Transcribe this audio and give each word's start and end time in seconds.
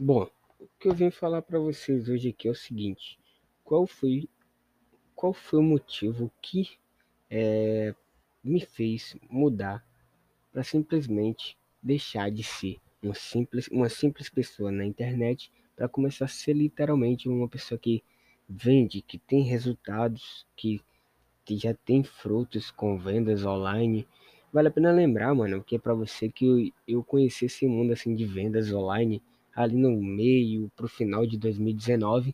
Bom, 0.00 0.28
o 0.60 0.68
que 0.78 0.86
eu 0.86 0.94
vim 0.94 1.10
falar 1.10 1.42
para 1.42 1.58
vocês 1.58 2.08
hoje 2.08 2.28
aqui 2.28 2.46
é 2.46 2.52
o 2.52 2.54
seguinte: 2.54 3.18
qual 3.64 3.84
foi, 3.84 4.28
qual 5.12 5.32
foi 5.32 5.58
o 5.58 5.62
motivo 5.62 6.30
que 6.40 6.78
é, 7.28 7.92
me 8.44 8.60
fez 8.60 9.16
mudar 9.28 9.84
para 10.52 10.62
simplesmente 10.62 11.58
deixar 11.82 12.30
de 12.30 12.44
ser 12.44 12.76
um 13.02 13.12
simples, 13.12 13.66
uma 13.72 13.88
simples 13.88 14.28
pessoa 14.28 14.70
na 14.70 14.84
internet 14.84 15.50
para 15.74 15.88
começar 15.88 16.26
a 16.26 16.28
ser 16.28 16.52
literalmente 16.52 17.28
uma 17.28 17.48
pessoa 17.48 17.76
que 17.76 18.00
vende, 18.48 19.02
que 19.02 19.18
tem 19.18 19.42
resultados, 19.42 20.46
que, 20.54 20.80
que 21.44 21.56
já 21.56 21.74
tem 21.74 22.04
frutos 22.04 22.70
com 22.70 22.96
vendas 22.96 23.44
online. 23.44 24.06
Vale 24.52 24.68
a 24.68 24.70
pena 24.70 24.92
lembrar, 24.92 25.34
mano, 25.34 25.60
que 25.64 25.74
é 25.74 25.78
para 25.80 25.92
você 25.92 26.28
que 26.28 26.46
eu, 26.46 26.72
eu 26.86 27.02
conheci 27.02 27.46
esse 27.46 27.66
mundo 27.66 27.92
assim 27.92 28.14
de 28.14 28.24
vendas 28.24 28.72
online 28.72 29.20
ali 29.58 29.76
no 29.76 29.90
meio 30.00 30.70
pro 30.76 30.86
final 30.86 31.26
de 31.26 31.36
2019 31.36 32.32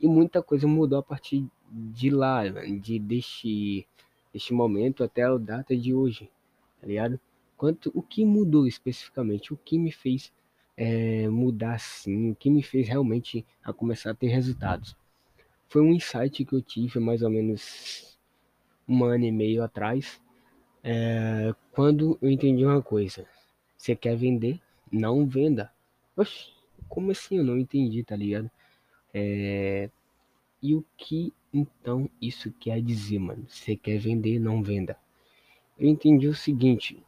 e 0.00 0.08
muita 0.08 0.42
coisa 0.42 0.66
mudou 0.66 0.98
a 0.98 1.02
partir 1.02 1.46
de 1.70 2.10
lá, 2.10 2.42
de 2.48 2.98
deste, 2.98 3.86
deste 4.32 4.52
momento 4.52 5.04
até 5.04 5.22
a 5.22 5.36
data 5.36 5.76
de 5.76 5.94
hoje, 5.94 6.28
tá 6.80 6.86
ligado? 6.88 7.20
Quanto, 7.56 7.92
o 7.94 8.02
que 8.02 8.24
mudou 8.24 8.66
especificamente, 8.66 9.54
o 9.54 9.56
que 9.56 9.78
me 9.78 9.92
fez 9.92 10.32
é, 10.76 11.28
mudar 11.28 11.74
assim, 11.74 12.32
o 12.32 12.34
que 12.34 12.50
me 12.50 12.64
fez 12.64 12.88
realmente 12.88 13.46
a 13.62 13.72
começar 13.72 14.10
a 14.10 14.14
ter 14.14 14.26
resultados. 14.26 14.96
Foi 15.68 15.80
um 15.82 15.92
insight 15.92 16.44
que 16.44 16.52
eu 16.52 16.60
tive 16.60 16.98
mais 16.98 17.22
ou 17.22 17.30
menos 17.30 18.18
um 18.88 19.04
ano 19.04 19.24
e 19.24 19.30
meio 19.30 19.62
atrás, 19.62 20.20
é, 20.82 21.54
quando 21.70 22.18
eu 22.20 22.28
entendi 22.28 22.64
uma 22.64 22.82
coisa: 22.82 23.24
você 23.78 23.94
quer 23.94 24.16
vender, 24.16 24.60
não 24.90 25.26
venda. 25.26 25.72
Oxi, 26.16 26.55
como 26.88 27.10
assim? 27.10 27.38
Eu 27.38 27.44
não 27.44 27.58
entendi, 27.58 28.02
tá 28.02 28.16
ligado? 28.16 28.50
É... 29.12 29.90
E 30.62 30.74
o 30.74 30.84
que 30.96 31.32
então 31.52 32.08
isso 32.20 32.52
quer 32.58 32.82
dizer, 32.82 33.18
mano? 33.18 33.44
Você 33.48 33.76
quer 33.76 33.98
vender, 33.98 34.38
não 34.38 34.62
venda. 34.62 34.96
Eu 35.78 35.88
entendi 35.88 36.28
o 36.28 36.34
seguinte: 36.34 37.02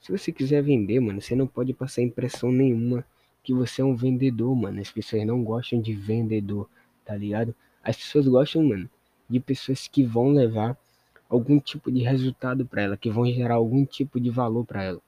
se 0.00 0.12
você 0.12 0.32
quiser 0.32 0.62
vender, 0.62 1.00
mano, 1.00 1.20
você 1.20 1.34
não 1.34 1.46
pode 1.46 1.72
passar 1.72 2.02
impressão 2.02 2.50
nenhuma 2.52 3.04
que 3.42 3.54
você 3.54 3.82
é 3.82 3.84
um 3.84 3.94
vendedor, 3.94 4.54
mano. 4.56 4.80
As 4.80 4.90
pessoas 4.90 5.26
não 5.26 5.42
gostam 5.44 5.80
de 5.80 5.94
vendedor, 5.94 6.68
tá 7.04 7.14
ligado? 7.14 7.54
As 7.82 7.96
pessoas 7.96 8.26
gostam, 8.26 8.62
mano, 8.62 8.88
de 9.28 9.40
pessoas 9.40 9.86
que 9.86 10.02
vão 10.02 10.30
levar 10.30 10.76
algum 11.28 11.58
tipo 11.60 11.90
de 11.90 12.02
resultado 12.02 12.64
para 12.66 12.82
ela, 12.82 12.96
que 12.96 13.10
vão 13.10 13.26
gerar 13.26 13.54
algum 13.54 13.84
tipo 13.84 14.20
de 14.20 14.30
valor 14.30 14.64
para 14.64 14.82
ela. 14.82 15.00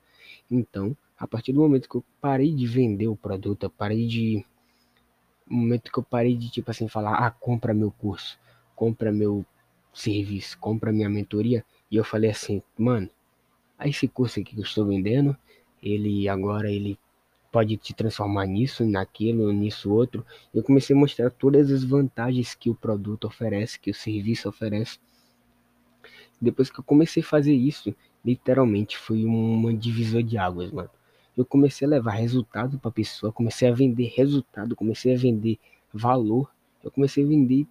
Então, 0.51 0.97
a 1.19 1.27
partir 1.27 1.53
do 1.53 1.61
momento 1.61 1.89
que 1.89 1.97
eu 1.97 2.05
parei 2.21 2.53
de 2.53 2.67
vender 2.67 3.09
o 3.09 3.17
produto, 3.17 3.65
eu 3.65 3.71
parei 3.71 4.07
de. 4.07 4.45
No 5.47 5.59
momento 5.59 5.91
que 5.91 5.99
eu 5.99 6.03
parei 6.03 6.37
de, 6.37 6.51
tipo 6.51 6.71
assim, 6.71 6.89
falar, 6.89 7.15
ah, 7.15 7.31
compra 7.31 7.73
meu 7.73 7.91
curso, 7.91 8.39
compra 8.75 9.13
meu 9.13 9.47
serviço, 9.95 10.59
compra 10.59 10.93
minha 10.93 11.09
mentoria, 11.09 11.65
e 11.91 11.97
eu 11.97 12.05
falei 12.05 12.31
assim, 12.31 12.61
mano, 12.77 13.09
esse 13.85 14.09
curso 14.09 14.41
aqui 14.41 14.55
que 14.55 14.61
eu 14.61 14.65
estou 14.65 14.85
vendendo, 14.85 15.37
ele 15.83 16.29
agora 16.29 16.71
ele 16.71 16.99
pode 17.51 17.77
te 17.77 17.95
transformar 17.95 18.45
nisso, 18.47 18.85
naquilo, 18.85 19.53
nisso 19.53 19.91
outro. 19.91 20.27
Eu 20.53 20.63
comecei 20.63 20.95
a 20.95 20.99
mostrar 20.99 21.31
todas 21.31 21.71
as 21.71 21.85
vantagens 21.85 22.55
que 22.55 22.69
o 22.69 22.75
produto 22.75 23.27
oferece, 23.27 23.79
que 23.79 23.91
o 23.91 23.95
serviço 23.95 24.49
oferece. 24.49 24.99
Depois 26.41 26.71
que 26.71 26.81
eu 26.81 26.85
comecei 26.85 27.23
a 27.23 27.27
fazer 27.27 27.55
isso, 27.55 27.95
literalmente 28.25 28.99
foi 28.99 29.25
uma 29.25 29.73
divisor 29.73 30.23
de 30.23 30.37
águas, 30.37 30.71
mano 30.71 30.91
eu 31.37 31.45
comecei 31.45 31.87
a 31.87 31.91
levar 31.91 32.13
resultado 32.13 32.79
para 32.79 32.89
a 32.89 32.93
pessoa, 32.93 33.33
comecei 33.33 33.69
a 33.69 33.75
vender 33.75 34.13
resultado, 34.17 34.75
comecei 34.75 35.15
a 35.15 35.19
vender 35.19 35.59
valor, 35.93 36.51
eu 36.83 36.91
comecei 36.91 37.25
a 37.25 37.27
vender 37.27 37.67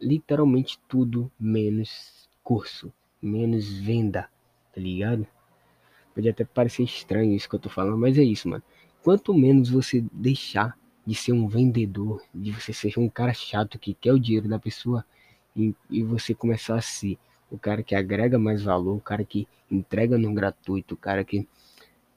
literalmente 0.00 0.78
tudo 0.88 1.30
menos 1.38 2.28
curso, 2.42 2.92
menos 3.20 3.68
venda, 3.78 4.28
tá 4.72 4.80
ligado? 4.80 5.26
Pode 6.14 6.28
até 6.28 6.44
parecer 6.44 6.84
estranho 6.84 7.34
isso 7.34 7.48
que 7.48 7.54
eu 7.54 7.60
tô 7.60 7.68
falando, 7.68 7.98
mas 7.98 8.16
é 8.16 8.22
isso, 8.22 8.48
mano. 8.48 8.62
Quanto 9.02 9.34
menos 9.34 9.68
você 9.68 10.02
deixar 10.12 10.78
de 11.06 11.14
ser 11.14 11.32
um 11.32 11.46
vendedor, 11.46 12.22
de 12.34 12.50
você 12.50 12.72
ser 12.72 12.98
um 12.98 13.08
cara 13.08 13.32
chato 13.32 13.78
que 13.78 13.94
quer 13.94 14.12
o 14.12 14.18
dinheiro 14.18 14.48
da 14.48 14.58
pessoa 14.58 15.04
e, 15.54 15.74
e 15.90 16.02
você 16.02 16.34
começar 16.34 16.76
a 16.76 16.80
ser 16.80 17.18
o 17.50 17.58
cara 17.58 17.82
que 17.82 17.94
agrega 17.94 18.38
mais 18.38 18.62
valor, 18.62 18.96
o 18.96 19.00
cara 19.00 19.24
que 19.24 19.46
entrega 19.70 20.18
no 20.18 20.32
gratuito, 20.32 20.94
o 20.94 20.96
cara 20.96 21.22
que 21.24 21.46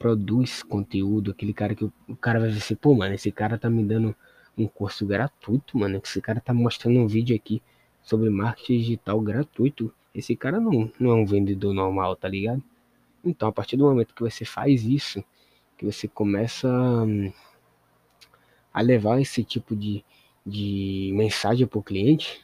produz 0.00 0.62
conteúdo, 0.62 1.30
aquele 1.30 1.52
cara 1.52 1.74
que 1.74 1.84
o, 1.84 1.92
cara 2.18 2.40
vai 2.40 2.48
ver 2.48 2.56
assim, 2.56 2.74
pô, 2.74 2.94
mano, 2.94 3.14
esse 3.14 3.30
cara 3.30 3.58
tá 3.58 3.68
me 3.68 3.84
dando 3.84 4.16
um 4.56 4.66
curso 4.66 5.04
gratuito, 5.04 5.76
mano, 5.76 6.00
esse 6.02 6.22
cara 6.22 6.40
tá 6.40 6.54
mostrando 6.54 6.98
um 6.98 7.06
vídeo 7.06 7.36
aqui 7.36 7.62
sobre 8.02 8.30
marketing 8.30 8.78
digital 8.78 9.20
gratuito. 9.20 9.92
Esse 10.14 10.34
cara 10.34 10.58
não, 10.58 10.90
não 10.98 11.10
é 11.10 11.14
um 11.14 11.26
vendedor 11.26 11.74
normal, 11.74 12.16
tá 12.16 12.26
ligado? 12.26 12.62
Então, 13.22 13.50
a 13.50 13.52
partir 13.52 13.76
do 13.76 13.84
momento 13.84 14.14
que 14.14 14.22
você 14.22 14.42
faz 14.42 14.84
isso, 14.84 15.22
que 15.76 15.84
você 15.84 16.08
começa 16.08 16.66
hum, 16.66 17.30
a 18.72 18.80
levar 18.80 19.20
esse 19.20 19.44
tipo 19.44 19.76
de, 19.76 20.02
de 20.46 21.12
mensagem 21.14 21.66
para 21.66 21.78
o 21.78 21.82
cliente, 21.82 22.40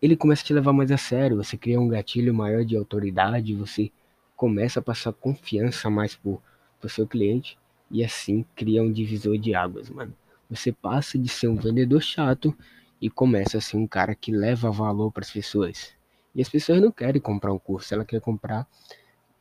ele 0.00 0.16
começa 0.16 0.42
a 0.42 0.46
te 0.46 0.54
levar 0.54 0.72
mais 0.72 0.92
a 0.92 0.96
sério. 0.96 1.36
Você 1.36 1.56
cria 1.56 1.80
um 1.80 1.88
gatilho 1.88 2.32
maior 2.32 2.64
de 2.64 2.76
autoridade, 2.76 3.56
você 3.56 3.90
começa 4.38 4.78
a 4.78 4.82
passar 4.82 5.12
confiança 5.12 5.90
mais 5.90 6.14
pro 6.14 6.40
seu 6.88 7.08
cliente 7.08 7.58
e 7.90 8.04
assim 8.04 8.46
cria 8.54 8.80
um 8.80 8.92
divisor 8.92 9.36
de 9.36 9.52
águas, 9.52 9.90
mano. 9.90 10.14
Você 10.48 10.70
passa 10.70 11.18
de 11.18 11.28
ser 11.28 11.48
um 11.48 11.56
vendedor 11.56 12.00
chato 12.00 12.56
e 13.00 13.10
começa 13.10 13.58
a 13.58 13.60
ser 13.60 13.76
um 13.76 13.86
cara 13.86 14.14
que 14.14 14.30
leva 14.30 14.70
valor 14.70 15.10
para 15.10 15.24
as 15.24 15.30
pessoas. 15.32 15.92
E 16.36 16.40
as 16.40 16.48
pessoas 16.48 16.80
não 16.80 16.92
querem 16.92 17.20
comprar 17.20 17.52
um 17.52 17.58
curso, 17.58 17.92
ela 17.92 18.04
quer 18.04 18.20
comprar 18.20 18.64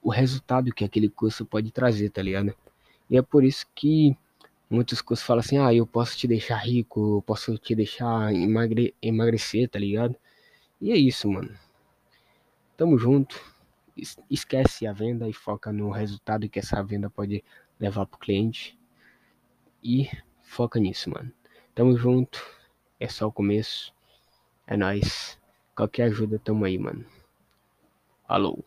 o 0.02 0.10
resultado 0.10 0.74
que 0.74 0.84
aquele 0.84 1.10
curso 1.10 1.46
pode 1.46 1.70
trazer, 1.70 2.10
tá 2.10 2.24
ligado? 2.24 2.56
E 3.08 3.18
é 3.18 3.22
por 3.22 3.44
isso 3.44 3.68
que 3.76 4.18
muitos 4.68 5.00
cursos 5.00 5.24
falam 5.24 5.42
assim: 5.42 5.60
ah, 5.60 5.72
eu 5.72 5.86
posso 5.86 6.18
te 6.18 6.28
deixar 6.28 6.58
rico, 6.58 7.18
eu 7.18 7.22
posso 7.22 7.56
te 7.60 7.76
deixar 7.76 8.34
emagre 8.34 8.96
emagrecer, 9.00 9.70
tá 9.70 9.78
ligado? 9.78 10.16
E 10.82 10.92
é 10.92 10.98
isso, 10.98 11.30
mano. 11.30 11.52
Tamo 12.76 12.98
junto 12.98 13.57
esquece 14.30 14.86
a 14.88 14.94
venda 14.94 15.28
e 15.28 15.34
foca 15.34 15.72
no 15.72 15.90
resultado 15.90 16.50
que 16.50 16.60
essa 16.60 16.84
venda 16.84 17.10
pode 17.10 17.44
levar 17.80 18.06
pro 18.06 18.20
cliente. 18.20 18.78
E 19.84 20.10
foca 20.42 20.80
nisso, 20.80 21.10
mano. 21.10 21.32
Tamo 21.74 21.98
junto. 21.98 22.44
É 23.00 23.08
só 23.08 23.28
o 23.28 23.32
começo. 23.32 23.94
É 24.66 24.76
nóis. 24.76 25.38
Qualquer 25.76 26.04
ajuda, 26.04 26.40
tamo 26.40 26.66
aí, 26.66 26.78
mano. 26.78 27.06
Falou. 28.28 28.64